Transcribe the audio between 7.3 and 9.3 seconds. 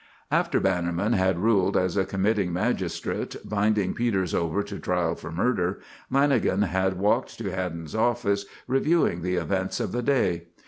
to Haddon's office, reviewing